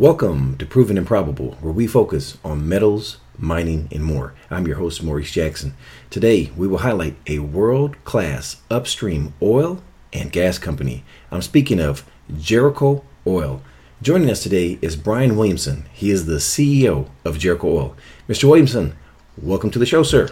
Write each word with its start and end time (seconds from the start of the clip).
Welcome 0.00 0.56
to 0.56 0.64
Proven 0.64 0.96
and 0.96 1.06
Probable, 1.06 1.58
where 1.60 1.74
we 1.74 1.86
focus 1.86 2.38
on 2.42 2.66
metals, 2.66 3.18
mining, 3.36 3.86
and 3.92 4.02
more. 4.02 4.32
I'm 4.50 4.66
your 4.66 4.76
host, 4.76 5.02
Maurice 5.02 5.30
Jackson. 5.30 5.74
Today, 6.08 6.50
we 6.56 6.66
will 6.66 6.78
highlight 6.78 7.16
a 7.26 7.40
world 7.40 8.02
class 8.04 8.62
upstream 8.70 9.34
oil 9.42 9.82
and 10.10 10.32
gas 10.32 10.56
company. 10.56 11.04
I'm 11.30 11.42
speaking 11.42 11.80
of 11.80 12.06
Jericho 12.38 13.04
Oil. 13.26 13.60
Joining 14.00 14.30
us 14.30 14.42
today 14.42 14.78
is 14.80 14.96
Brian 14.96 15.36
Williamson. 15.36 15.84
He 15.92 16.10
is 16.10 16.24
the 16.24 16.36
CEO 16.36 17.10
of 17.26 17.38
Jericho 17.38 17.68
Oil. 17.68 17.96
Mr. 18.26 18.44
Williamson, 18.44 18.96
welcome 19.36 19.70
to 19.70 19.78
the 19.78 19.84
show, 19.84 20.02
sir. 20.02 20.30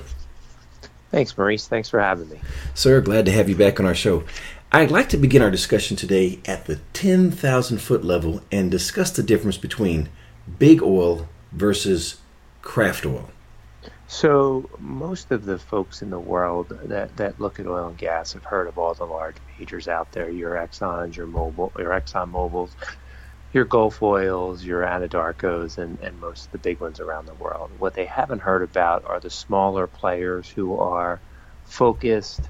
Thanks, 1.10 1.36
Maurice. 1.36 1.68
Thanks 1.68 1.90
for 1.90 2.00
having 2.00 2.30
me. 2.30 2.40
Sir, 2.74 3.02
glad 3.02 3.26
to 3.26 3.32
have 3.32 3.50
you 3.50 3.54
back 3.54 3.80
on 3.80 3.84
our 3.84 3.94
show. 3.94 4.24
I'd 4.70 4.90
like 4.90 5.08
to 5.10 5.16
begin 5.16 5.40
our 5.40 5.50
discussion 5.50 5.96
today 5.96 6.40
at 6.44 6.66
the 6.66 6.76
10,000 6.92 7.78
foot 7.78 8.04
level 8.04 8.42
and 8.52 8.70
discuss 8.70 9.10
the 9.10 9.22
difference 9.22 9.56
between 9.56 10.10
big 10.58 10.82
oil 10.82 11.26
versus 11.52 12.20
craft 12.60 13.06
oil. 13.06 13.30
So, 14.08 14.68
most 14.78 15.30
of 15.30 15.46
the 15.46 15.58
folks 15.58 16.02
in 16.02 16.10
the 16.10 16.20
world 16.20 16.68
that, 16.82 17.16
that 17.16 17.40
look 17.40 17.58
at 17.58 17.66
oil 17.66 17.88
and 17.88 17.96
gas 17.96 18.34
have 18.34 18.44
heard 18.44 18.66
of 18.66 18.76
all 18.76 18.92
the 18.92 19.06
large 19.06 19.36
majors 19.58 19.88
out 19.88 20.12
there 20.12 20.28
your 20.28 20.56
Exxon's, 20.56 21.16
your 21.16 21.26
Mobil, 21.26 21.74
your 21.78 21.92
Exxon 21.98 22.28
Mobil's, 22.28 22.76
your 23.54 23.64
Gulf 23.64 24.02
Oils, 24.02 24.62
your 24.62 24.82
Anadarkos, 24.82 25.78
and, 25.78 25.98
and 26.00 26.20
most 26.20 26.44
of 26.44 26.52
the 26.52 26.58
big 26.58 26.78
ones 26.78 27.00
around 27.00 27.24
the 27.24 27.34
world. 27.34 27.70
What 27.78 27.94
they 27.94 28.04
haven't 28.04 28.40
heard 28.40 28.62
about 28.62 29.06
are 29.06 29.18
the 29.18 29.30
smaller 29.30 29.86
players 29.86 30.46
who 30.46 30.78
are 30.78 31.20
focused 31.64 32.42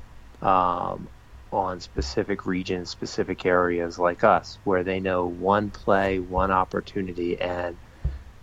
um, 0.42 1.06
on 1.52 1.80
specific 1.80 2.46
regions, 2.46 2.90
specific 2.90 3.46
areas 3.46 3.98
like 3.98 4.24
us, 4.24 4.58
where 4.64 4.82
they 4.82 5.00
know 5.00 5.26
one 5.26 5.70
play, 5.70 6.18
one 6.18 6.50
opportunity, 6.50 7.40
and 7.40 7.76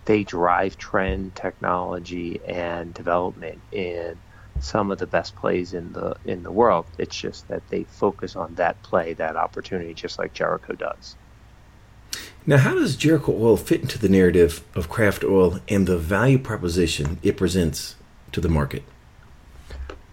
they 0.04 0.24
drive 0.24 0.78
trend, 0.78 1.34
technology, 1.34 2.40
and 2.46 2.94
development 2.94 3.60
in 3.72 4.18
some 4.60 4.90
of 4.90 4.98
the 4.98 5.06
best 5.06 5.36
plays 5.36 5.74
in 5.74 5.92
the 5.92 6.16
in 6.24 6.42
the 6.42 6.50
world. 6.50 6.86
It's 6.98 7.16
just 7.16 7.48
that 7.48 7.68
they 7.68 7.84
focus 7.84 8.36
on 8.36 8.54
that 8.54 8.82
play, 8.82 9.12
that 9.14 9.36
opportunity, 9.36 9.94
just 9.94 10.18
like 10.18 10.32
Jericho 10.32 10.74
does. 10.74 11.16
Now, 12.46 12.58
how 12.58 12.74
does 12.74 12.96
Jericho 12.96 13.32
Oil 13.32 13.56
fit 13.56 13.82
into 13.82 13.98
the 13.98 14.08
narrative 14.08 14.62
of 14.74 14.88
craft 14.88 15.24
oil 15.24 15.58
and 15.68 15.86
the 15.86 15.98
value 15.98 16.38
proposition 16.38 17.18
it 17.22 17.36
presents 17.36 17.96
to 18.32 18.40
the 18.40 18.48
market? 18.48 18.84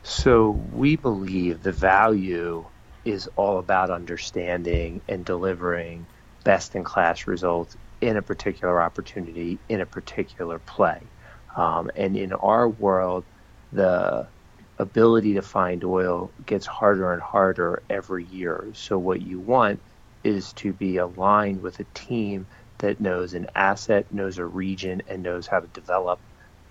So 0.01 0.49
we 0.73 0.95
believe 0.95 1.63
the 1.63 1.71
value 1.71 2.65
is 3.05 3.27
all 3.35 3.59
about 3.59 3.89
understanding 3.91 5.01
and 5.07 5.25
delivering 5.25 6.07
best 6.43 6.75
in 6.75 6.83
class 6.83 7.27
results 7.27 7.75
in 8.01 8.17
a 8.17 8.21
particular 8.21 8.81
opportunity, 8.81 9.61
in 9.69 9.81
a 9.81 9.85
particular 9.85 10.59
play. 10.59 11.11
Um, 11.55 11.89
and 11.95 12.17
in 12.17 12.33
our 12.33 12.69
world, 12.69 13.25
the 13.71 14.29
ability 14.77 15.35
to 15.35 15.41
find 15.41 15.83
oil 15.83 16.33
gets 16.45 16.65
harder 16.65 17.13
and 17.13 17.21
harder 17.21 17.83
every 17.89 18.25
year. 18.25 18.71
So, 18.75 18.97
what 18.99 19.21
you 19.21 19.39
want 19.39 19.81
is 20.23 20.53
to 20.53 20.73
be 20.73 20.97
aligned 20.97 21.61
with 21.61 21.79
a 21.79 21.85
team 21.95 22.47
that 22.79 22.99
knows 22.99 23.33
an 23.33 23.47
asset, 23.55 24.07
knows 24.11 24.37
a 24.37 24.45
region, 24.45 25.01
and 25.07 25.23
knows 25.23 25.47
how 25.47 25.59
to 25.59 25.67
develop 25.67 26.21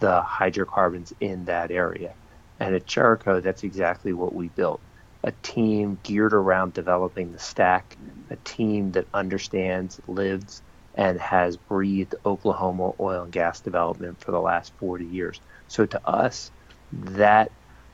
the 0.00 0.22
hydrocarbons 0.22 1.12
in 1.20 1.46
that 1.46 1.70
area. 1.70 2.16
And 2.58 2.74
at 2.74 2.86
Jericho, 2.86 3.40
that's 3.40 3.62
exactly 3.64 4.12
what 4.12 4.34
we 4.34 4.48
built 4.48 4.82
a 5.24 5.32
team 5.42 5.98
geared 6.02 6.34
around 6.34 6.72
developing 6.72 7.32
the 7.32 7.38
stack, 7.38 7.96
a 8.30 8.36
team 8.36 8.92
that 8.92 9.08
understands, 9.14 10.00
lives, 10.06 10.62
and 10.94 11.20
has 11.20 11.56
breathed 11.56 12.14
Oklahoma 12.26 12.92
oil 13.00 13.24
and 13.24 13.32
gas 13.32 13.60
development 13.60 14.20
for 14.20 14.32
the 14.32 14.40
last 14.40 14.74
40 14.78 15.06
years. 15.06 15.40
So 15.68 15.86
to 15.86 16.08
us, 16.08 16.50
that 16.92 17.52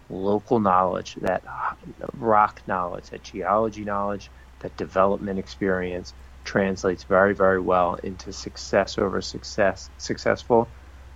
local 0.09 0.61
knowledge, 0.61 1.17
that 1.23 1.45
rock 2.15 2.63
knowledge, 2.67 3.11
that 3.11 3.23
geology 3.25 3.85
knowledge, 3.85 4.33
that 4.61 4.77
development 4.77 5.39
experience 5.39 6.15
translates 6.45 7.05
very, 7.05 7.35
very 7.35 7.61
well 7.61 7.95
into 7.97 8.33
success 8.33 8.99
over 8.99 9.21
success, 9.21 9.91
successful 9.99 10.73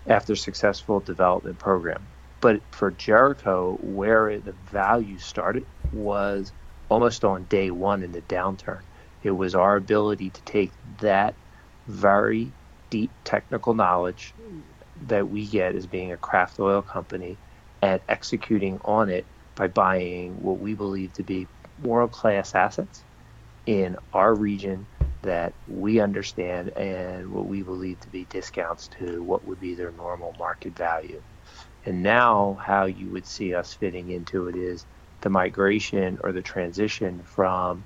after 0.06 0.36
successful 0.36 1.00
development 1.00 1.58
program. 1.58 2.08
But 2.40 2.62
for 2.72 2.90
Jericho, 2.90 3.78
where 3.80 4.40
the 4.40 4.52
value 4.52 5.18
started 5.18 5.66
was 5.92 6.52
almost 6.88 7.24
on 7.24 7.44
day 7.44 7.70
one 7.70 8.02
in 8.02 8.12
the 8.12 8.22
downturn. 8.22 8.82
It 9.22 9.30
was 9.30 9.54
our 9.54 9.76
ability 9.76 10.30
to 10.30 10.42
take 10.42 10.72
that 11.00 11.34
very 11.86 12.52
deep 12.90 13.10
technical 13.24 13.74
knowledge 13.74 14.34
that 15.06 15.28
we 15.28 15.46
get 15.46 15.74
as 15.74 15.86
being 15.86 16.12
a 16.12 16.16
craft 16.16 16.60
oil 16.60 16.82
company 16.82 17.38
and 17.80 18.00
executing 18.08 18.78
on 18.84 19.08
it 19.08 19.26
by 19.54 19.68
buying 19.68 20.40
what 20.42 20.58
we 20.58 20.74
believe 20.74 21.12
to 21.14 21.22
be 21.22 21.48
world 21.78 22.12
class 22.12 22.54
assets 22.54 23.04
in 23.66 23.96
our 24.12 24.34
region 24.34 24.86
that 25.22 25.54
we 25.66 26.00
understand 26.00 26.70
and 26.76 27.30
what 27.30 27.46
we 27.46 27.62
believe 27.62 27.98
to 28.00 28.08
be 28.10 28.24
discounts 28.26 28.88
to 28.88 29.22
what 29.22 29.44
would 29.44 29.60
be 29.60 29.74
their 29.74 29.92
normal 29.92 30.34
market 30.38 30.76
value. 30.76 31.22
And 31.84 32.02
now, 32.02 32.58
how 32.64 32.86
you 32.86 33.10
would 33.10 33.26
see 33.26 33.54
us 33.54 33.72
fitting 33.72 34.10
into 34.10 34.48
it 34.48 34.56
is 34.56 34.84
the 35.22 35.30
migration 35.30 36.18
or 36.22 36.32
the 36.32 36.42
transition 36.42 37.22
from 37.22 37.84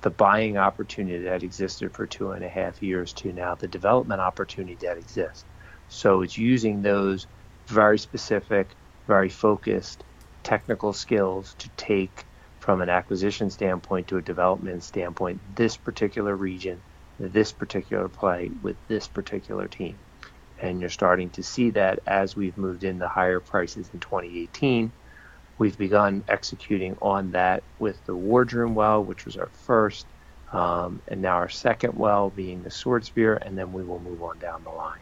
the 0.00 0.10
buying 0.10 0.56
opportunity 0.56 1.24
that 1.24 1.42
existed 1.42 1.94
for 1.94 2.06
two 2.06 2.30
and 2.30 2.44
a 2.44 2.48
half 2.48 2.82
years 2.82 3.12
to 3.12 3.32
now 3.32 3.54
the 3.54 3.68
development 3.68 4.20
opportunity 4.20 4.86
that 4.86 4.98
exists. 4.98 5.44
So 5.88 6.22
it's 6.22 6.38
using 6.38 6.82
those 6.82 7.26
very 7.66 7.98
specific, 7.98 8.68
very 9.06 9.28
focused 9.28 10.04
technical 10.42 10.92
skills 10.92 11.54
to 11.58 11.68
take 11.76 12.24
from 12.60 12.80
an 12.80 12.88
acquisition 12.88 13.50
standpoint 13.50 14.08
to 14.08 14.16
a 14.16 14.22
development 14.22 14.82
standpoint 14.82 15.40
this 15.54 15.76
particular 15.76 16.34
region, 16.34 16.80
this 17.18 17.52
particular 17.52 18.08
play 18.08 18.50
with 18.62 18.76
this 18.88 19.08
particular 19.08 19.68
team. 19.68 19.98
And 20.60 20.80
you're 20.80 20.90
starting 20.90 21.30
to 21.30 21.42
see 21.42 21.70
that 21.70 22.00
as 22.06 22.34
we've 22.36 22.56
moved 22.56 22.84
into 22.84 23.08
higher 23.08 23.40
prices 23.40 23.90
in 23.92 24.00
2018. 24.00 24.92
We've 25.58 25.76
begun 25.76 26.24
executing 26.28 26.96
on 27.02 27.32
that 27.32 27.62
with 27.78 28.04
the 28.06 28.14
Wardroom 28.14 28.74
well, 28.74 29.02
which 29.02 29.24
was 29.24 29.36
our 29.36 29.48
first, 29.64 30.06
um, 30.52 31.02
and 31.08 31.20
now 31.20 31.34
our 31.34 31.48
second 31.48 31.94
well 31.96 32.30
being 32.30 32.62
the 32.62 32.70
Sword 32.70 33.04
Spear, 33.04 33.36
and 33.42 33.58
then 33.58 33.72
we 33.72 33.82
will 33.82 34.00
move 34.00 34.22
on 34.22 34.38
down 34.38 34.62
the 34.64 34.70
line. 34.70 35.00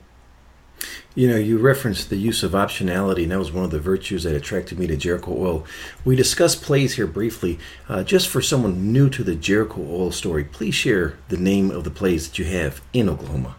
You 1.14 1.28
know, 1.28 1.36
you 1.36 1.56
referenced 1.56 2.10
the 2.10 2.16
use 2.16 2.42
of 2.42 2.52
optionality, 2.52 3.22
and 3.22 3.32
that 3.32 3.38
was 3.38 3.50
one 3.50 3.64
of 3.64 3.70
the 3.70 3.80
virtues 3.80 4.24
that 4.24 4.34
attracted 4.34 4.78
me 4.78 4.86
to 4.86 4.96
Jericho 4.96 5.32
Oil. 5.32 5.66
We 6.04 6.14
discussed 6.14 6.62
plays 6.62 6.94
here 6.96 7.06
briefly. 7.06 7.58
Uh, 7.88 8.02
just 8.02 8.28
for 8.28 8.42
someone 8.42 8.92
new 8.92 9.08
to 9.10 9.24
the 9.24 9.34
Jericho 9.34 9.80
Oil 9.80 10.12
story, 10.12 10.44
please 10.44 10.74
share 10.74 11.18
the 11.28 11.38
name 11.38 11.70
of 11.70 11.84
the 11.84 11.90
plays 11.90 12.28
that 12.28 12.38
you 12.38 12.44
have 12.44 12.82
in 12.92 13.08
Oklahoma. 13.08 13.56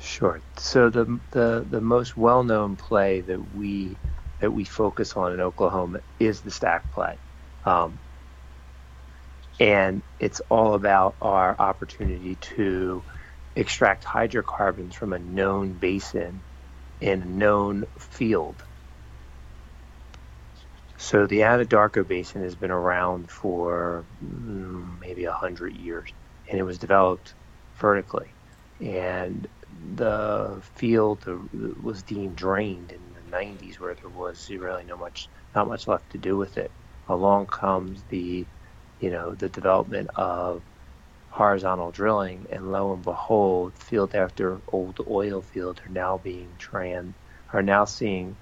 Sure. 0.00 0.40
So 0.58 0.90
the 0.90 1.18
the 1.30 1.66
the 1.68 1.80
most 1.80 2.16
well 2.16 2.44
known 2.44 2.76
play 2.76 3.22
that 3.22 3.56
we 3.56 3.96
that 4.44 4.52
we 4.52 4.64
focus 4.66 5.14
on 5.14 5.34
in 5.34 5.40
Oklahoma 5.42 6.00
is 6.20 6.42
the 6.42 6.52
stack 6.52 6.92
play, 6.92 7.20
um, 7.64 8.00
and 9.60 10.02
it's 10.20 10.40
all 10.50 10.74
about 10.74 11.16
our 11.22 11.60
opportunity 11.60 12.36
to 12.36 13.04
extract 13.56 14.04
hydrocarbons 14.04 14.96
from 14.96 15.12
a 15.14 15.20
known 15.20 15.74
basin 15.78 16.44
in 17.00 17.22
a 17.22 17.26
known 17.26 17.86
field. 18.00 18.64
So 20.98 21.26
the 21.26 21.40
Anadarko 21.40 22.08
Basin 22.08 22.42
has 22.44 22.56
been 22.56 22.72
around 22.72 23.30
for 23.30 24.08
mm, 24.24 24.98
maybe 25.00 25.26
a 25.26 25.32
hundred 25.34 25.74
years, 25.76 26.12
and 26.50 26.60
it 26.60 26.64
was 26.64 26.78
developed 26.80 27.36
vertically. 27.80 28.36
And 28.80 29.48
the 29.70 30.62
field 30.76 31.24
was 31.82 32.04
deemed 32.04 32.36
drained 32.36 32.92
in 32.92 33.13
90s, 33.34 33.80
where 33.80 33.94
there 33.94 34.10
was 34.10 34.48
really 34.50 34.84
no 34.84 34.96
much, 34.98 35.28
not 35.54 35.68
much 35.68 35.88
left 35.88 36.10
to 36.12 36.18
do 36.18 36.36
with 36.36 36.58
it. 36.58 36.72
Along 37.08 37.46
comes 37.46 38.04
the, 38.04 38.48
you 39.00 39.10
know, 39.10 39.34
the 39.34 39.48
development 39.50 40.10
of 40.16 40.64
horizontal 41.28 41.92
drilling, 41.92 42.46
and 42.50 42.70
lo 42.72 42.94
and 42.94 43.04
behold, 43.04 43.78
field 43.78 44.14
after 44.14 44.62
old 44.68 44.98
oil 45.08 45.42
field 45.42 45.80
are 45.86 45.90
now 45.92 46.18
being 46.18 46.56
trans, 46.58 47.16
are 47.52 47.62
now 47.62 47.84
seeing 47.86 48.38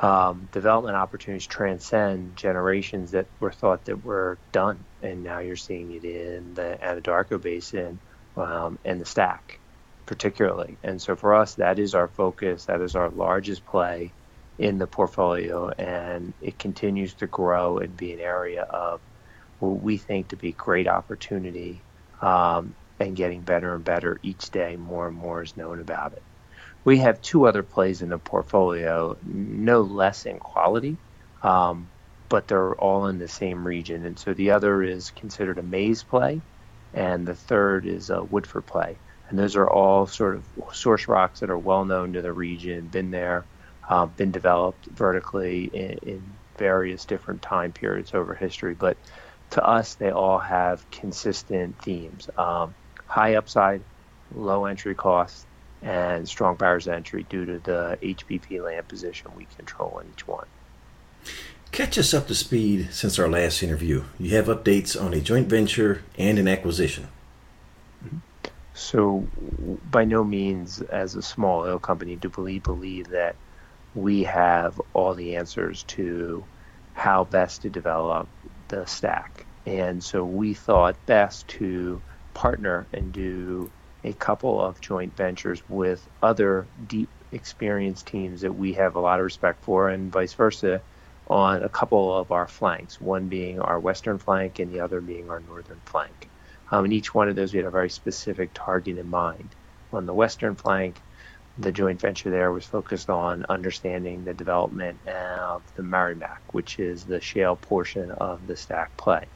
um, 0.00 0.48
development 0.52 0.96
opportunities 0.96 1.46
transcend 1.46 2.36
generations 2.36 3.12
that 3.12 3.28
were 3.40 3.52
thought 3.52 3.86
that 3.86 4.04
were 4.04 4.40
done, 4.52 4.86
and 5.02 5.22
now 5.24 5.40
you're 5.40 5.56
seeing 5.56 5.92
it 5.92 6.04
in 6.04 6.54
the 6.54 6.78
Anadarko 6.82 7.40
Basin 7.42 8.00
um, 8.36 8.78
and 8.84 9.00
the 9.00 9.06
Stack 9.06 9.60
particularly. 10.06 10.78
And 10.82 11.00
so 11.02 11.16
for 11.16 11.34
us, 11.34 11.56
that 11.56 11.78
is 11.78 11.94
our 11.94 12.08
focus. 12.08 12.66
That 12.66 12.80
is 12.80 12.96
our 12.96 13.10
largest 13.10 13.64
play 13.66 14.14
in 14.58 14.78
the 14.78 14.86
portfolio, 14.86 15.70
and 15.70 16.34
it 16.40 16.58
continues 16.58 17.14
to 17.14 17.26
grow 17.26 17.78
and 17.78 17.96
be 17.96 18.12
an 18.12 18.20
area 18.20 18.62
of 18.62 19.00
what 19.60 19.80
we 19.80 19.96
think 19.96 20.28
to 20.28 20.36
be 20.36 20.52
great 20.52 20.88
opportunity 20.88 21.80
um, 22.20 22.74
and 22.98 23.16
getting 23.16 23.42
better 23.42 23.74
and 23.74 23.84
better 23.84 24.18
each 24.22 24.50
day. 24.50 24.76
More 24.76 25.06
and 25.06 25.16
more 25.16 25.42
is 25.42 25.56
known 25.56 25.80
about 25.80 26.12
it. 26.12 26.22
We 26.84 26.98
have 26.98 27.20
two 27.20 27.46
other 27.46 27.62
plays 27.62 28.02
in 28.02 28.08
the 28.08 28.18
portfolio, 28.18 29.16
no 29.22 29.82
less 29.82 30.26
in 30.26 30.38
quality, 30.38 30.96
um, 31.42 31.92
but 32.28 32.48
they're 32.48 32.74
all 32.74 33.06
in 33.06 33.18
the 33.18 33.28
same 33.28 33.66
region. 33.66 34.04
And 34.04 34.18
so 34.18 34.34
the 34.34 34.52
other 34.52 34.82
is 34.82 35.10
considered 35.10 35.58
a 35.58 35.62
Mayes 35.62 36.02
play, 36.02 36.40
and 36.92 37.26
the 37.26 37.34
third 37.34 37.86
is 37.86 38.10
a 38.10 38.24
Woodford 38.24 38.66
play. 38.66 39.00
And 39.28 39.38
those 39.38 39.56
are 39.56 39.68
all 39.70 40.06
sort 40.06 40.36
of 40.36 40.48
source 40.72 41.06
rocks 41.06 41.40
that 41.40 41.50
are 41.50 41.58
well 41.58 41.84
known 41.84 42.14
to 42.14 42.22
the 42.22 42.32
region, 42.32 42.88
been 42.88 43.10
there, 43.10 43.46
uh, 43.88 44.06
been 44.06 44.30
developed 44.30 44.86
vertically 44.86 45.64
in, 45.72 45.98
in 46.02 46.22
various 46.56 47.04
different 47.04 47.42
time 47.42 47.72
periods 47.72 48.12
over 48.14 48.34
history. 48.34 48.74
But 48.74 48.96
to 49.50 49.64
us, 49.64 49.94
they 49.94 50.10
all 50.10 50.38
have 50.38 50.88
consistent 50.90 51.80
themes 51.82 52.28
um, 52.36 52.74
high 53.06 53.36
upside, 53.36 53.80
low 54.34 54.66
entry 54.66 54.94
costs, 54.94 55.46
and 55.82 56.28
strong 56.28 56.56
barriers 56.56 56.84
to 56.84 56.94
entry 56.94 57.24
due 57.24 57.46
to 57.46 57.58
the 57.58 57.98
HBP 58.02 58.62
land 58.62 58.86
position 58.88 59.30
we 59.36 59.46
control 59.56 60.00
in 60.00 60.08
each 60.12 60.26
one. 60.26 60.46
Catch 61.70 61.98
us 61.98 62.12
up 62.14 62.26
to 62.28 62.34
speed 62.34 62.88
since 62.92 63.18
our 63.18 63.28
last 63.28 63.62
interview. 63.62 64.04
You 64.18 64.34
have 64.36 64.46
updates 64.46 65.00
on 65.00 65.14
a 65.14 65.20
joint 65.20 65.48
venture 65.48 66.02
and 66.18 66.38
an 66.38 66.48
acquisition. 66.48 67.08
So, 68.74 69.26
by 69.90 70.04
no 70.04 70.24
means, 70.24 70.80
as 70.82 71.14
a 71.14 71.22
small 71.22 71.62
oil 71.62 71.78
company, 71.78 72.16
do 72.16 72.30
we 72.36 72.58
believe 72.58 73.08
that 73.08 73.36
we 73.94 74.24
have 74.24 74.80
all 74.94 75.14
the 75.14 75.36
answers 75.36 75.82
to 75.84 76.44
how 76.94 77.24
best 77.24 77.62
to 77.62 77.70
develop 77.70 78.28
the 78.68 78.84
stack. 78.86 79.46
And 79.66 80.02
so 80.02 80.24
we 80.24 80.54
thought 80.54 80.96
best 81.06 81.48
to 81.48 82.00
partner 82.34 82.86
and 82.92 83.12
do 83.12 83.70
a 84.04 84.12
couple 84.12 84.60
of 84.60 84.80
joint 84.80 85.16
ventures 85.16 85.62
with 85.68 86.06
other 86.22 86.66
deep 86.86 87.08
experienced 87.32 88.06
teams 88.06 88.40
that 88.40 88.52
we 88.52 88.72
have 88.74 88.96
a 88.96 89.00
lot 89.00 89.18
of 89.18 89.24
respect 89.24 89.62
for, 89.64 89.88
and 89.88 90.10
vice 90.12 90.32
versa 90.32 90.80
on 91.26 91.62
a 91.62 91.68
couple 91.68 92.16
of 92.16 92.32
our 92.32 92.46
flanks, 92.46 93.00
one 93.00 93.28
being 93.28 93.60
our 93.60 93.78
western 93.78 94.18
flank 94.18 94.58
and 94.58 94.72
the 94.72 94.80
other 94.80 95.00
being 95.00 95.28
our 95.28 95.40
northern 95.40 95.80
flank. 95.84 96.28
Um, 96.70 96.84
and 96.84 96.92
each 96.92 97.14
one 97.14 97.28
of 97.28 97.36
those, 97.36 97.52
we 97.52 97.58
had 97.58 97.66
a 97.66 97.70
very 97.70 97.90
specific 97.90 98.50
target 98.54 98.98
in 98.98 99.10
mind. 99.10 99.48
On 99.92 100.06
the 100.06 100.14
western 100.14 100.54
flank, 100.54 101.00
the 101.58 101.72
joint 101.72 102.00
venture 102.00 102.30
there 102.30 102.52
was 102.52 102.64
focused 102.66 103.10
on 103.10 103.44
understanding 103.48 104.24
the 104.24 104.34
development 104.34 105.06
of 105.08 105.64
the 105.74 105.82
Meramec, 105.82 106.38
which 106.52 106.78
is 106.78 107.04
the 107.04 107.20
shale 107.20 107.56
portion 107.56 108.12
of 108.12 108.46
the 108.46 108.56
stack 108.56 108.96
play. 108.96 109.26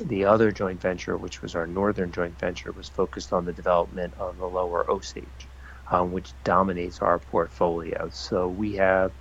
The 0.00 0.26
other 0.26 0.52
joint 0.52 0.80
venture, 0.80 1.16
which 1.16 1.42
was 1.42 1.54
our 1.54 1.66
northern 1.66 2.12
joint 2.12 2.38
venture, 2.38 2.72
was 2.72 2.88
focused 2.88 3.32
on 3.32 3.46
the 3.46 3.54
development 3.54 4.14
of 4.18 4.36
the 4.36 4.46
lower 4.48 4.88
Osage, 4.90 5.50
um, 5.90 6.12
which 6.12 6.34
dominates 6.44 7.00
our 7.00 7.18
portfolio. 7.18 8.10
So 8.12 8.48
we 8.48 8.74
have 8.74 9.12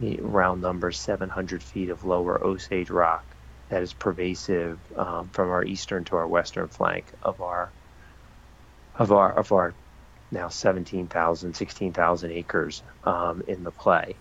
round 0.00 0.60
number 0.60 0.92
700 0.92 1.62
feet 1.62 1.88
of 1.90 2.04
lower 2.04 2.42
Osage 2.44 2.90
rock 2.90 3.36
that 3.70 3.82
is 3.82 3.94
pervasive 3.94 4.78
um, 4.96 5.30
from 5.30 5.50
our 5.50 5.64
eastern 5.64 6.04
to 6.04 6.16
our 6.16 6.28
western 6.28 6.68
flank 6.68 7.12
of 7.22 7.40
our 7.40 7.74
of 8.94 9.12
our 9.12 9.32
of 9.32 9.52
our 9.52 9.76
now 10.30 10.48
17,000, 10.48 11.54
16,000 11.54 12.30
acres 12.32 12.82
um, 13.04 13.42
in 13.46 13.62
the 13.64 13.70
play. 13.70 14.16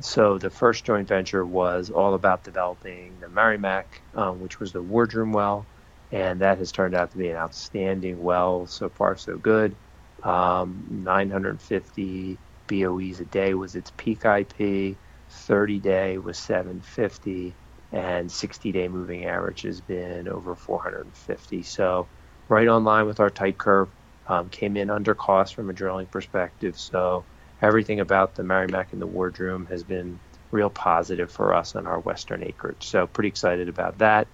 So 0.00 0.38
the 0.38 0.50
first 0.50 0.84
joint 0.84 1.06
venture 1.06 1.44
was 1.44 1.90
all 1.90 2.14
about 2.14 2.42
developing 2.42 3.20
the 3.20 3.28
Meramec, 3.28 3.84
um, 4.14 4.40
which 4.40 4.58
was 4.58 4.72
the 4.72 4.82
Wardroom 4.82 5.32
well, 5.32 5.66
and 6.10 6.40
that 6.40 6.58
has 6.58 6.72
turned 6.72 6.94
out 6.94 7.12
to 7.12 7.18
be 7.18 7.28
an 7.28 7.36
outstanding 7.36 8.20
well. 8.22 8.66
So 8.66 8.88
far, 8.88 9.16
so 9.16 9.38
good. 9.38 9.76
Um, 10.22 10.86
950 10.90 12.38
BOEs 12.66 13.20
a 13.20 13.24
day 13.24 13.54
was 13.54 13.76
its 13.76 13.92
peak 13.96 14.24
IP. 14.24 14.96
30 15.28 15.78
day 15.80 16.18
was 16.18 16.38
750, 16.38 17.54
and 17.92 18.30
60 18.30 18.72
day 18.72 18.88
moving 18.88 19.26
average 19.26 19.62
has 19.62 19.80
been 19.80 20.28
over 20.28 20.54
450. 20.56 21.62
So 21.62 22.08
right 22.48 22.66
on 22.68 22.84
line 22.84 23.06
with 23.06 23.20
our 23.20 23.30
type 23.30 23.58
curve 23.58 23.88
um, 24.26 24.48
came 24.50 24.76
in 24.76 24.90
under 24.90 25.14
cost 25.14 25.54
from 25.54 25.70
a 25.70 25.74
drilling 25.74 26.06
perspective. 26.08 26.78
So 26.78 27.26
everything 27.60 28.00
about 28.00 28.34
the 28.34 28.42
Meramec 28.42 28.92
and 28.92 29.02
the 29.02 29.06
Wardroom 29.06 29.66
has 29.66 29.84
been 29.84 30.20
real 30.50 30.70
positive 30.70 31.30
for 31.32 31.54
us 31.54 31.74
on 31.74 31.86
our 31.86 32.00
western 32.00 32.42
acreage. 32.44 32.86
So 32.86 33.06
pretty 33.06 33.28
excited 33.28 33.68
about 33.68 33.98
that. 33.98 34.28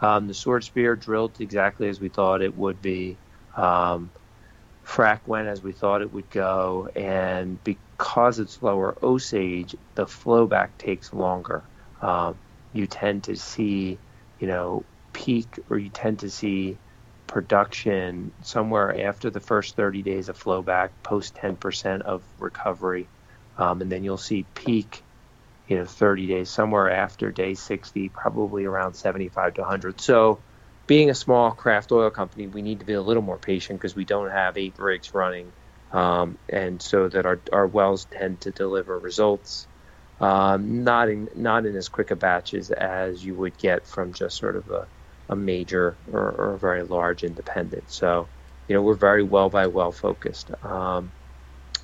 Um, 0.00 0.26
the 0.26 0.34
Sword 0.34 0.64
Spear 0.64 0.96
drilled 0.96 1.40
exactly 1.40 1.88
as 1.88 2.00
we 2.00 2.08
thought 2.08 2.42
it 2.42 2.56
would 2.56 2.82
be. 2.82 3.20
Um, 3.56 4.12
frac 4.86 5.20
went 5.26 5.48
as 5.48 5.62
we 5.62 5.72
thought 5.72 6.02
it 6.02 6.12
would 6.12 6.30
go, 6.30 6.88
and 6.96 7.62
because 7.64 8.38
it's 8.38 8.62
lower 8.62 8.98
Osage, 9.02 9.76
the 9.94 10.06
flowback 10.06 10.78
takes 10.78 11.12
longer. 11.12 11.68
Um, 12.02 12.40
you 12.72 12.86
tend 12.86 13.24
to 13.24 13.36
see, 13.36 14.00
you 14.38 14.46
know, 14.46 14.86
peak, 15.12 15.60
or 15.70 15.78
you 15.78 15.90
tend 15.90 16.20
to 16.20 16.30
see 16.30 16.80
production 17.32 18.30
somewhere 18.42 19.06
after 19.06 19.30
the 19.30 19.40
first 19.40 19.74
30 19.74 20.02
days 20.02 20.28
of 20.28 20.38
flowback, 20.38 20.90
post 21.02 21.34
10% 21.36 22.02
of 22.02 22.22
recovery, 22.38 23.08
um, 23.56 23.80
and 23.80 23.90
then 23.90 24.04
you'll 24.04 24.18
see 24.18 24.44
peak, 24.54 25.02
you 25.66 25.78
know, 25.78 25.86
30 25.86 26.26
days 26.26 26.50
somewhere 26.50 26.90
after 26.90 27.32
day 27.32 27.54
60, 27.54 28.10
probably 28.10 28.66
around 28.66 28.94
75 28.94 29.54
to 29.54 29.62
100. 29.62 30.00
So, 30.00 30.40
being 30.86 31.08
a 31.08 31.14
small 31.14 31.52
craft 31.52 31.90
oil 31.90 32.10
company, 32.10 32.48
we 32.48 32.60
need 32.60 32.80
to 32.80 32.86
be 32.86 32.92
a 32.92 33.00
little 33.00 33.22
more 33.22 33.38
patient 33.38 33.80
because 33.80 33.96
we 33.96 34.04
don't 34.04 34.30
have 34.30 34.58
eight 34.58 34.78
rigs 34.78 35.14
running, 35.14 35.50
um, 35.90 36.36
and 36.50 36.82
so 36.82 37.08
that 37.08 37.24
our 37.24 37.40
our 37.52 37.66
wells 37.66 38.04
tend 38.04 38.42
to 38.42 38.50
deliver 38.50 38.98
results. 38.98 39.66
Um, 40.20 40.84
not 40.84 41.08
in 41.08 41.28
not 41.34 41.64
in 41.64 41.76
as 41.76 41.88
quick 41.88 42.10
a 42.10 42.16
batches 42.16 42.70
as 42.70 43.24
you 43.24 43.34
would 43.36 43.56
get 43.56 43.86
from 43.86 44.12
just 44.12 44.36
sort 44.36 44.56
of 44.56 44.68
a 44.70 44.86
a 45.28 45.36
major 45.36 45.96
or, 46.10 46.30
or, 46.30 46.54
a 46.54 46.58
very 46.58 46.82
large 46.82 47.24
independent. 47.24 47.90
So, 47.90 48.28
you 48.68 48.74
know, 48.74 48.82
we're 48.82 48.94
very 48.94 49.22
well 49.22 49.48
by 49.48 49.66
well 49.66 49.92
focused. 49.92 50.50
Um, 50.64 51.12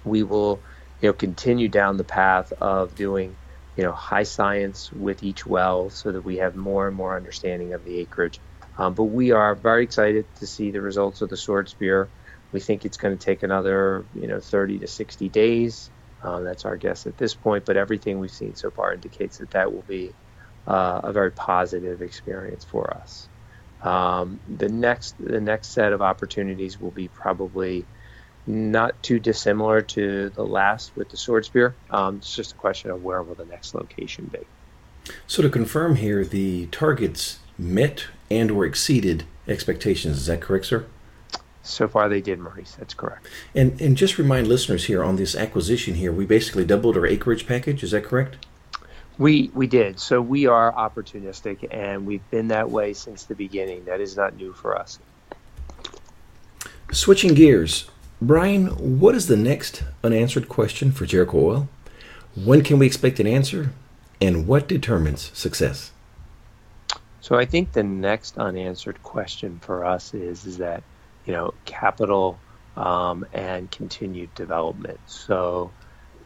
we 0.04 0.22
will, 0.22 0.60
you 1.00 1.08
know, 1.08 1.12
continue 1.12 1.68
down 1.68 1.96
the 1.96 2.04
path 2.04 2.52
of 2.52 2.94
doing, 2.94 3.36
you 3.76 3.84
know, 3.84 3.92
high 3.92 4.24
science 4.24 4.92
with 4.92 5.22
each 5.22 5.46
well 5.46 5.90
so 5.90 6.12
that 6.12 6.24
we 6.24 6.36
have 6.36 6.56
more 6.56 6.88
and 6.88 6.96
more 6.96 7.16
understanding 7.16 7.72
of 7.72 7.84
the 7.84 7.98
acreage. 7.98 8.40
Um, 8.76 8.94
but 8.94 9.04
we 9.04 9.32
are 9.32 9.54
very 9.54 9.84
excited 9.84 10.24
to 10.36 10.46
see 10.46 10.70
the 10.70 10.80
results 10.80 11.20
of 11.20 11.28
the 11.28 11.36
sword 11.36 11.68
spear. 11.68 12.08
We 12.52 12.60
think 12.60 12.84
it's 12.84 12.96
going 12.96 13.16
to 13.16 13.24
take 13.24 13.42
another, 13.42 14.04
you 14.14 14.28
know, 14.28 14.40
30 14.40 14.78
to 14.80 14.86
60 14.86 15.28
days. 15.28 15.90
Um, 16.22 16.44
that's 16.44 16.64
our 16.64 16.76
guess 16.76 17.06
at 17.06 17.16
this 17.16 17.34
point, 17.34 17.64
but 17.64 17.76
everything 17.76 18.18
we've 18.18 18.30
seen 18.30 18.54
so 18.54 18.70
far 18.70 18.94
indicates 18.94 19.38
that 19.38 19.50
that 19.52 19.72
will 19.72 19.82
be 19.82 20.12
uh, 20.68 21.00
a 21.02 21.12
very 21.12 21.32
positive 21.32 22.02
experience 22.02 22.64
for 22.64 22.92
us. 22.94 23.28
Um, 23.82 24.38
the 24.58 24.68
next 24.68 25.14
the 25.18 25.40
next 25.40 25.68
set 25.68 25.92
of 25.92 26.02
opportunities 26.02 26.80
will 26.80 26.90
be 26.90 27.08
probably 27.08 27.86
not 28.46 29.00
too 29.02 29.18
dissimilar 29.18 29.82
to 29.82 30.30
the 30.30 30.44
last 30.44 30.94
with 30.96 31.08
the 31.10 31.16
sword 31.16 31.44
spear. 31.44 31.74
Um, 31.90 32.16
it's 32.16 32.34
just 32.34 32.52
a 32.52 32.54
question 32.56 32.90
of 32.90 33.02
where 33.02 33.22
will 33.22 33.34
the 33.34 33.44
next 33.44 33.74
location 33.74 34.30
be. 34.32 34.40
So 35.26 35.42
to 35.42 35.48
confirm 35.48 35.96
here, 35.96 36.24
the 36.24 36.66
targets 36.66 37.38
met 37.56 38.06
and 38.30 38.50
or 38.50 38.64
exceeded 38.64 39.24
expectations. 39.46 40.18
Is 40.18 40.26
that 40.26 40.40
correct, 40.40 40.66
sir? 40.66 40.86
So 41.62 41.86
far, 41.86 42.08
they 42.08 42.20
did, 42.20 42.38
Maurice. 42.38 42.74
That's 42.78 42.94
correct. 42.94 43.26
And 43.54 43.80
and 43.80 43.96
just 43.96 44.18
remind 44.18 44.48
listeners 44.48 44.84
here 44.86 45.04
on 45.04 45.16
this 45.16 45.36
acquisition 45.36 45.94
here, 45.94 46.12
we 46.12 46.26
basically 46.26 46.64
doubled 46.64 46.96
our 46.96 47.06
acreage 47.06 47.46
package. 47.46 47.82
Is 47.82 47.92
that 47.92 48.04
correct? 48.04 48.44
We 49.18 49.50
we 49.52 49.66
did. 49.66 49.98
So 49.98 50.22
we 50.22 50.46
are 50.46 50.72
opportunistic, 50.72 51.66
and 51.70 52.06
we've 52.06 52.28
been 52.30 52.48
that 52.48 52.70
way 52.70 52.92
since 52.92 53.24
the 53.24 53.34
beginning. 53.34 53.84
That 53.84 54.00
is 54.00 54.16
not 54.16 54.36
new 54.36 54.52
for 54.52 54.78
us. 54.78 54.98
Switching 56.92 57.34
gears, 57.34 57.90
Brian, 58.22 59.00
what 59.00 59.14
is 59.14 59.26
the 59.26 59.36
next 59.36 59.82
unanswered 60.02 60.48
question 60.48 60.92
for 60.92 61.04
Jericho 61.04 61.38
Oil? 61.38 61.68
When 62.34 62.62
can 62.62 62.78
we 62.78 62.86
expect 62.86 63.18
an 63.18 63.26
answer, 63.26 63.72
and 64.20 64.46
what 64.46 64.68
determines 64.68 65.30
success? 65.34 65.90
So 67.20 67.36
I 67.36 67.44
think 67.44 67.72
the 67.72 67.82
next 67.82 68.38
unanswered 68.38 69.02
question 69.02 69.58
for 69.60 69.84
us 69.84 70.14
is 70.14 70.46
is 70.46 70.58
that 70.58 70.82
you 71.26 71.32
know 71.32 71.52
capital 71.64 72.38
um, 72.76 73.26
and 73.32 73.70
continued 73.70 74.34
development. 74.34 75.00
So 75.06 75.70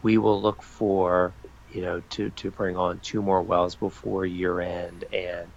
we 0.03 0.19
will 0.19 0.41
look 0.41 0.63
for 0.63 1.33
you 1.73 1.83
know, 1.83 2.03
to, 2.11 2.31
to 2.31 2.51
bring 2.51 2.77
on 2.77 3.01
two 3.01 3.23
more 3.23 3.43
wells 3.43 3.75
before 3.75 4.27
year 4.27 4.61
end 4.61 5.05
and 5.13 5.49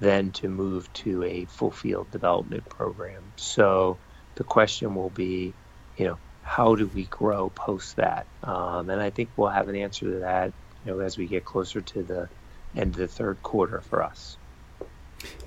then 0.00 0.30
to 0.30 0.48
move 0.48 0.92
to 0.92 1.22
a 1.24 1.44
full 1.46 1.70
field 1.70 2.10
development 2.10 2.68
program. 2.68 3.22
So 3.36 3.98
the 4.34 4.44
question 4.44 4.94
will 4.94 5.10
be, 5.10 5.54
you 5.96 6.06
know, 6.06 6.18
how 6.42 6.76
do 6.76 6.86
we 6.86 7.04
grow 7.04 7.48
post 7.50 7.96
that? 7.96 8.26
Um, 8.42 8.90
and 8.90 9.00
I 9.00 9.10
think 9.10 9.30
we'll 9.36 9.48
have 9.48 9.68
an 9.68 9.76
answer 9.76 10.06
to 10.06 10.18
that, 10.20 10.52
you 10.84 10.92
know, 10.92 11.00
as 11.00 11.18
we 11.18 11.26
get 11.26 11.44
closer 11.44 11.80
to 11.80 12.02
the 12.02 12.28
end 12.76 12.94
of 12.94 12.96
the 12.96 13.08
third 13.08 13.42
quarter 13.42 13.80
for 13.80 14.02
us. 14.02 14.36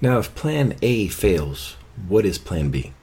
Now, 0.01 0.17
if 0.17 0.33
plan 0.35 0.75
A 0.81 1.07
fails, 1.07 1.77
what 2.07 2.25
is 2.25 2.37
plan 2.37 2.69
B? 2.69 2.93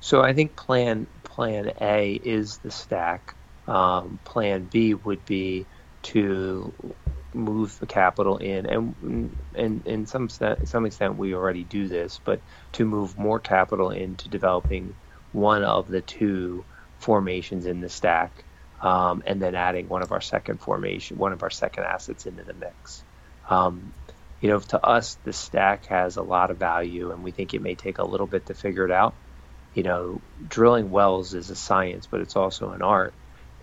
So 0.00 0.22
I 0.22 0.32
think 0.34 0.54
plan 0.54 1.06
plan 1.24 1.72
A 1.80 2.20
is 2.22 2.58
the 2.58 2.70
stack. 2.70 3.34
Um, 3.66 4.20
plan 4.24 4.68
B 4.70 4.94
would 4.94 5.24
be 5.26 5.66
to 6.06 6.72
move 7.34 7.78
the 7.80 7.86
capital 7.86 8.38
in, 8.38 8.66
and 9.54 9.86
in 9.86 10.06
some 10.06 10.28
some 10.28 10.86
extent 10.86 11.16
we 11.16 11.34
already 11.34 11.64
do 11.64 11.88
this, 11.88 12.20
but 12.24 12.40
to 12.72 12.84
move 12.84 13.18
more 13.18 13.40
capital 13.40 13.90
into 13.90 14.28
developing 14.28 14.94
one 15.32 15.64
of 15.64 15.88
the 15.88 16.00
two 16.00 16.64
formations 16.98 17.66
in 17.66 17.80
the 17.80 17.88
stack, 17.88 18.44
um, 18.80 19.22
and 19.26 19.42
then 19.42 19.54
adding 19.54 19.88
one 19.88 20.02
of 20.02 20.12
our 20.12 20.20
second 20.20 20.58
formation, 20.60 21.18
one 21.18 21.32
of 21.32 21.42
our 21.42 21.50
second 21.50 21.84
assets 21.84 22.26
into 22.26 22.44
the 22.44 22.54
mix. 22.54 23.04
Um, 23.50 23.92
you 24.40 24.48
know, 24.50 24.60
to 24.60 24.84
us, 24.84 25.16
the 25.24 25.32
stack 25.32 25.86
has 25.86 26.16
a 26.16 26.22
lot 26.22 26.50
of 26.50 26.58
value, 26.58 27.10
and 27.10 27.22
we 27.24 27.32
think 27.32 27.52
it 27.54 27.62
may 27.62 27.74
take 27.74 27.98
a 27.98 28.06
little 28.06 28.26
bit 28.28 28.46
to 28.46 28.54
figure 28.54 28.84
it 28.84 28.92
out. 28.92 29.14
You 29.74 29.82
know, 29.82 30.22
drilling 30.46 30.90
wells 30.90 31.34
is 31.34 31.50
a 31.50 31.56
science, 31.56 32.06
but 32.06 32.20
it's 32.20 32.36
also 32.36 32.70
an 32.70 32.82
art 32.82 33.14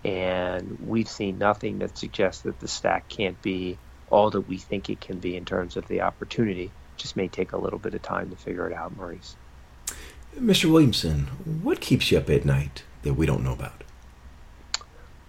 and 0.04 0.78
we've 0.86 1.08
seen 1.08 1.38
nothing 1.38 1.78
that 1.78 1.96
suggests 1.96 2.42
that 2.42 2.60
the 2.60 2.68
stack 2.68 3.08
can't 3.08 3.40
be 3.40 3.78
all 4.10 4.30
that 4.30 4.42
we 4.42 4.58
think 4.58 4.90
it 4.90 5.00
can 5.00 5.18
be 5.18 5.36
in 5.36 5.44
terms 5.44 5.76
of 5.76 5.88
the 5.88 6.02
opportunity. 6.02 6.70
Just 6.96 7.16
may 7.16 7.28
take 7.28 7.52
a 7.52 7.56
little 7.56 7.78
bit 7.78 7.94
of 7.94 8.02
time 8.02 8.30
to 8.30 8.36
figure 8.36 8.68
it 8.68 8.74
out, 8.74 8.96
Maurice. 8.96 9.34
Mr. 10.38 10.70
Williamson, 10.70 11.20
what 11.62 11.80
keeps 11.80 12.10
you 12.10 12.18
up 12.18 12.28
at 12.28 12.44
night 12.44 12.84
that 13.02 13.14
we 13.14 13.24
don't 13.24 13.42
know 13.42 13.52
about? 13.52 13.82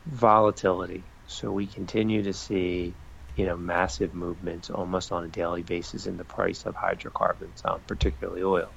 Volatility. 0.05 1.03
So 1.27 1.51
we 1.51 1.67
continue 1.67 2.23
to 2.23 2.33
see, 2.33 2.93
you 3.35 3.45
know, 3.45 3.55
massive 3.55 4.13
movements 4.13 4.69
almost 4.69 5.11
on 5.11 5.23
a 5.23 5.27
daily 5.27 5.63
basis 5.63 6.05
in 6.05 6.17
the 6.17 6.23
price 6.23 6.65
of 6.65 6.75
hydrocarbons, 6.75 7.61
um, 7.65 7.79
particularly 7.87 8.43
oil. 8.43 8.69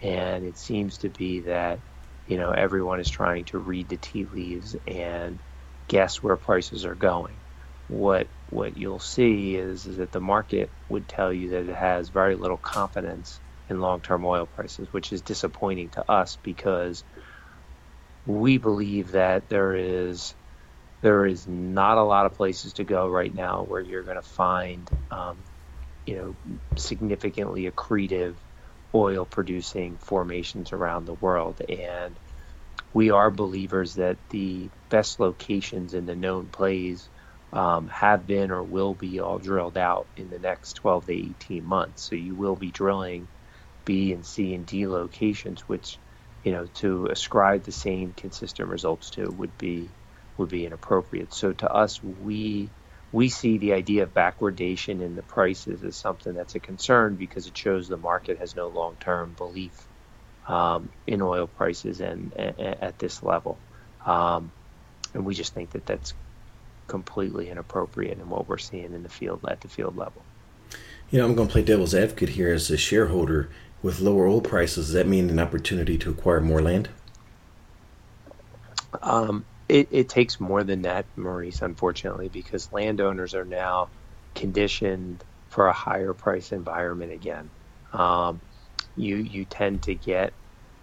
And 0.00 0.44
it 0.44 0.56
seems 0.56 0.98
to 0.98 1.08
be 1.08 1.40
that 1.40 1.78
you 2.26 2.38
know 2.38 2.50
everyone 2.50 3.00
is 3.00 3.10
trying 3.10 3.44
to 3.46 3.58
read 3.58 3.88
the 3.88 3.96
tea 3.96 4.24
leaves 4.26 4.76
and 4.86 5.42
guess 5.88 6.22
where 6.22 6.36
prices 6.36 6.84
are 6.84 6.94
going. 6.94 7.42
What 7.88 8.28
what 8.46 8.76
you'll 8.76 9.00
see 9.00 9.56
is, 9.56 9.86
is 9.86 9.96
that 9.98 10.12
the 10.12 10.20
market 10.20 10.72
would 10.88 11.08
tell 11.08 11.32
you 11.32 11.50
that 11.50 11.68
it 11.68 11.76
has 11.76 12.08
very 12.10 12.36
little 12.36 12.58
confidence 12.58 13.40
in 13.68 13.80
long-term 13.80 14.24
oil 14.24 14.46
prices, 14.46 14.92
which 14.92 15.12
is 15.12 15.22
disappointing 15.22 15.90
to 15.90 16.10
us 16.10 16.36
because 16.42 17.04
we 18.26 18.58
believe 18.58 19.12
that 19.12 19.48
there 19.48 19.74
is 19.74 20.34
there 21.02 21.26
is 21.26 21.48
not 21.48 21.98
a 21.98 22.02
lot 22.04 22.26
of 22.26 22.34
places 22.34 22.74
to 22.74 22.84
go 22.84 23.08
right 23.08 23.34
now 23.34 23.64
where 23.64 23.80
you're 23.80 24.04
going 24.04 24.16
to 24.16 24.22
find 24.22 24.88
um, 25.10 25.44
you 26.06 26.16
know 26.16 26.36
significantly 26.76 27.70
accretive 27.70 28.36
oil 28.94 29.26
producing 29.26 29.98
formations 29.98 30.72
around 30.72 31.06
the 31.06 31.14
world. 31.14 31.60
And 31.68 32.18
we 32.92 33.10
are 33.10 33.30
believers 33.30 33.94
that 33.94 34.18
the 34.30 34.70
best 34.90 35.20
locations 35.20 35.94
in 35.94 36.06
the 36.06 36.16
known 36.16 36.50
plays 36.50 37.10
um, 37.52 37.88
have 37.88 38.26
been 38.26 38.50
or 38.50 38.64
will 38.64 38.94
be 38.94 39.20
all 39.20 39.38
drilled 39.38 39.78
out 39.78 40.08
in 40.16 40.30
the 40.30 40.38
next 40.38 40.74
12 40.74 41.06
to 41.06 41.12
18 41.12 41.64
months. 41.64 42.08
So 42.08 42.16
you 42.16 42.36
will 42.36 42.56
be 42.56 42.70
drilling 42.72 43.28
B 43.84 44.12
and 44.12 44.26
C 44.26 44.54
and 44.54 44.66
D 44.66 44.86
locations, 44.86 45.62
which 45.62 46.00
you 46.42 46.52
know 46.52 46.66
to 46.66 47.06
ascribe 47.08 47.64
the 47.64 47.72
same 47.72 48.12
consistent 48.14 48.68
results 48.68 49.10
to 49.12 49.30
would 49.30 49.56
be 49.58 49.96
would 50.38 50.50
be 50.50 50.66
inappropriate. 50.66 51.34
So 51.34 51.52
to 51.54 51.70
us, 51.70 52.02
we 52.02 52.72
we 53.12 53.28
see 53.28 53.58
the 53.58 53.74
idea 53.74 54.04
of 54.04 54.14
backwardation 54.14 55.02
in 55.02 55.14
the 55.14 55.22
prices 55.22 55.84
as 55.84 55.94
something 55.94 56.32
that's 56.32 56.54
a 56.54 56.60
concern 56.60 57.14
because 57.14 57.46
it 57.46 57.56
shows 57.56 57.88
the 57.88 57.96
market 57.96 58.38
has 58.38 58.56
no 58.56 58.68
long-term 58.68 59.34
belief 59.36 59.86
um, 60.48 60.88
in 61.06 61.20
oil 61.20 61.46
prices 61.46 62.00
and, 62.00 62.32
and, 62.34 62.58
at 62.58 62.98
this 62.98 63.22
level. 63.22 63.58
Um, 64.06 64.50
and 65.12 65.26
we 65.26 65.34
just 65.34 65.52
think 65.52 65.70
that 65.72 65.84
that's 65.84 66.14
completely 66.88 67.50
inappropriate 67.50 68.18
in 68.18 68.28
what 68.28 68.48
we're 68.48 68.58
seeing 68.58 68.94
in 68.94 69.02
the 69.02 69.08
field 69.08 69.40
at 69.46 69.60
the 69.60 69.68
field 69.68 69.96
level. 69.96 70.22
You 71.10 71.18
know, 71.18 71.26
I'm 71.26 71.34
going 71.34 71.48
to 71.48 71.52
play 71.52 71.62
devil's 71.62 71.94
advocate 71.94 72.30
here 72.30 72.52
as 72.52 72.70
a 72.70 72.78
shareholder. 72.78 73.50
With 73.82 74.00
lower 74.00 74.28
oil 74.28 74.40
prices, 74.40 74.86
does 74.86 74.92
that 74.94 75.08
mean 75.08 75.28
an 75.28 75.40
opportunity 75.40 75.98
to 75.98 76.10
acquire 76.10 76.40
more 76.40 76.62
land? 76.62 76.88
Um, 79.02 79.44
it, 79.68 79.90
it 79.92 80.10
takes 80.10 80.40
more 80.40 80.64
than 80.64 80.84
that, 80.84 81.08
Maurice, 81.16 81.62
unfortunately, 81.62 82.30
because 82.30 82.72
landowners 82.72 83.34
are 83.34 83.46
now 83.46 83.92
conditioned 84.36 85.24
for 85.50 85.68
a 85.68 85.74
higher 85.74 86.14
price 86.14 86.52
environment 86.52 87.12
again. 87.12 87.52
Um, 87.94 88.42
you 88.96 89.18
you 89.18 89.46
tend 89.46 89.84
to 89.84 89.96
get, 89.96 90.34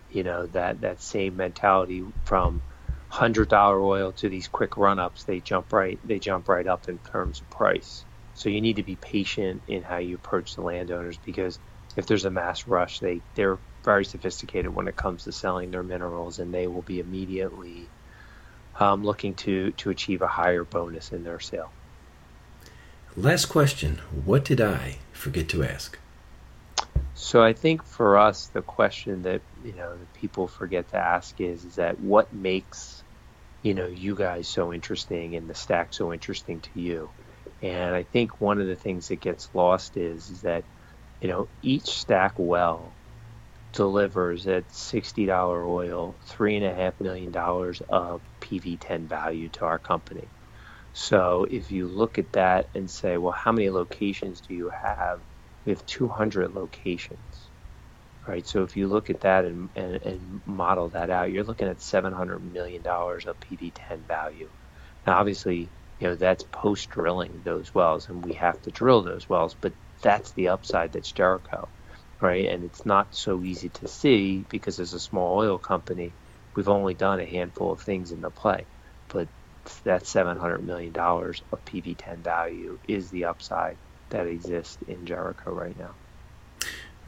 you 0.10 0.24
know, 0.24 0.48
that 0.48 0.82
that 0.82 1.02
same 1.02 1.38
mentality 1.38 2.04
from 2.26 2.64
hundred 3.10 3.50
dollar 3.50 3.82
oil 3.82 4.14
to 4.14 4.30
these 4.30 4.50
quick 4.50 4.78
run 4.78 5.00
ups. 5.00 5.26
They 5.26 5.42
jump 5.42 5.74
right 5.74 6.00
they 6.04 6.20
jump 6.20 6.50
right 6.50 6.68
up 6.68 6.90
in 6.90 7.00
terms 7.00 7.42
of 7.42 7.50
price. 7.52 8.06
So 8.34 8.50
you 8.50 8.62
need 8.62 8.78
to 8.78 8.84
be 8.84 8.98
patient 8.98 9.64
in 9.68 9.84
how 9.84 10.00
you 10.00 10.16
approach 10.18 10.56
the 10.56 10.64
landowners 10.64 11.20
because 11.20 11.60
if 11.98 12.08
there's 12.08 12.26
a 12.26 12.32
mass 12.32 12.68
rush, 12.68 13.00
they 13.02 13.24
they're 13.36 13.60
very 13.86 14.06
sophisticated 14.06 14.74
when 14.74 14.90
it 14.90 14.98
comes 14.98 15.26
to 15.26 15.34
selling 15.34 15.72
their 15.72 15.84
minerals, 15.84 16.40
and 16.40 16.54
they 16.54 16.68
will 16.68 16.84
be 16.84 17.00
immediately 17.00 17.92
um, 18.80 19.04
looking 19.04 19.34
to 19.36 19.72
to 19.72 19.90
achieve 19.90 20.22
a 20.22 20.28
higher 20.28 20.64
bonus 20.64 21.12
in 21.12 21.24
their 21.24 21.40
sale. 21.40 21.72
Last 23.16 23.46
question: 23.46 24.00
What 24.26 24.46
did 24.46 24.62
I 24.62 24.98
forget 25.12 25.50
to 25.50 25.64
ask? 25.64 25.98
So 27.14 27.44
I 27.44 27.54
think 27.54 27.84
for 27.84 28.18
us, 28.18 28.48
the 28.48 28.62
question 28.62 29.24
that 29.24 29.42
you 29.64 29.74
know 29.74 29.98
people 30.14 30.48
forget 30.48 30.88
to 30.90 30.98
ask 30.98 31.40
is, 31.42 31.66
is 31.66 31.76
that 31.76 32.00
what 32.00 32.34
makes 32.34 33.04
you 33.62 33.74
know 33.74 33.88
you 33.88 34.16
guys 34.16 34.48
so 34.48 34.74
interesting 34.74 35.36
and 35.36 35.50
the 35.50 35.56
stack 35.56 35.94
so 35.94 36.14
interesting 36.14 36.62
to 36.62 36.70
you? 36.80 37.10
And 37.62 37.94
I 37.94 38.04
think 38.04 38.40
one 38.40 38.62
of 38.62 38.68
the 38.68 38.76
things 38.76 39.10
that 39.10 39.20
gets 39.20 39.50
lost 39.54 39.98
is, 39.98 40.30
is 40.30 40.42
that 40.42 40.64
you 41.22 41.28
know 41.28 41.50
each 41.62 41.88
stack 41.88 42.34
well 42.38 42.94
delivers 43.74 44.48
at 44.48 44.70
$60 44.70 45.28
oil 45.68 46.20
$3.5 46.30 47.00
million 47.02 47.36
of 47.90 48.24
PV10 48.42 49.08
value 49.08 49.50
to 49.50 49.66
our 49.66 49.80
company. 49.80 50.32
So 50.94 51.46
if 51.50 51.72
you 51.72 51.88
look 51.88 52.20
at 52.20 52.34
that 52.34 52.70
and 52.76 52.90
say, 52.90 53.18
well, 53.18 53.34
how 53.34 53.52
many 53.52 53.70
locations 53.70 54.42
do 54.42 54.54
you 54.56 54.72
have? 54.72 55.22
We 55.66 55.72
have 55.72 55.86
200 55.86 56.52
locations, 56.52 57.52
right? 58.28 58.46
So 58.48 58.64
if 58.64 58.78
you 58.78 58.88
look 58.88 59.10
at 59.10 59.22
that 59.22 59.46
and, 59.46 59.70
and, 59.76 59.96
and 60.04 60.42
model 60.46 60.90
that 60.92 61.10
out, 61.12 61.32
you're 61.32 61.44
looking 61.46 61.68
at 61.70 61.80
$700 61.80 62.42
million 62.42 62.82
of 62.88 63.40
PV10 63.42 64.08
value. 64.08 64.52
Now, 65.08 65.20
obviously, 65.20 65.74
you 66.00 66.08
know, 66.08 66.16
that's 66.16 66.46
post 66.52 66.90
drilling 66.90 67.42
those 67.44 67.74
wells, 67.74 68.10
and 68.10 68.24
we 68.26 68.34
have 68.34 68.62
to 68.64 68.72
drill 68.72 69.04
those 69.04 69.30
wells, 69.30 69.56
but 69.62 69.74
that's 70.04 70.34
the 70.34 70.50
upside 70.50 70.94
that's 70.94 71.12
Jericho 71.14 71.72
right? 72.22 72.46
And 72.46 72.64
it's 72.64 72.86
not 72.86 73.16
so 73.16 73.42
easy 73.44 73.70
to 73.70 73.88
see 73.88 74.46
because 74.50 74.80
as 74.80 74.94
a 74.94 75.00
small 75.00 75.38
oil 75.38 75.58
company, 75.58 76.12
we've 76.56 76.70
only 76.70 76.94
done 76.94 77.20
a 77.20 77.26
handful 77.26 77.72
of 77.72 77.82
things 77.82 78.12
in 78.12 78.22
the 78.22 78.30
play. 78.30 78.66
But 79.08 79.28
that 79.84 80.04
$700 80.04 80.62
million 80.64 80.96
of 80.98 81.66
PV10 81.66 82.18
value 82.18 82.80
is 82.88 83.10
the 83.10 83.26
upside 83.26 83.78
that 84.10 84.28
exists 84.28 84.78
in 84.88 85.06
Jericho 85.06 85.52
right 85.54 85.78
now. 85.78 85.92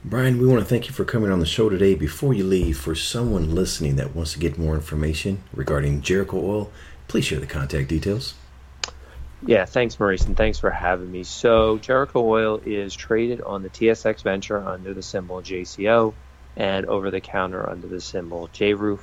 Brian, 0.04 0.40
we 0.40 0.48
want 0.48 0.60
to 0.60 0.66
thank 0.66 0.88
you 0.88 0.94
for 0.94 1.06
coming 1.06 1.32
on 1.32 1.40
the 1.40 1.46
show 1.46 1.70
today. 1.70 1.94
Before 1.94 2.34
you 2.34 2.44
leave, 2.44 2.80
for 2.80 2.96
someone 2.96 3.54
listening 3.54 3.98
that 3.98 4.16
wants 4.16 4.34
to 4.34 4.40
get 4.40 4.58
more 4.58 4.74
information 4.74 5.44
regarding 5.54 6.02
Jericho 6.02 6.38
Oil, 6.38 6.72
please 7.08 7.26
share 7.26 7.40
the 7.40 7.46
contact 7.46 7.88
details. 7.88 8.34
Yeah, 9.46 9.66
thanks, 9.66 10.00
Maurice, 10.00 10.26
and 10.26 10.38
thanks 10.38 10.60
for 10.60 10.70
having 10.70 11.12
me. 11.12 11.24
So, 11.24 11.80
Jericho 11.80 12.24
Oil 12.24 12.62
is 12.64 12.94
traded 12.94 13.42
on 13.42 13.64
the 13.64 13.70
TSX 13.70 14.22
Venture 14.22 14.60
under 14.60 14.94
the 14.94 15.02
symbol 15.02 15.42
JCO 15.42 16.14
and 16.56 16.86
over 16.86 17.10
the 17.10 17.22
counter 17.22 17.68
under 17.68 17.88
the 17.88 18.02
symbol 18.02 18.50
JROOF. 18.54 19.00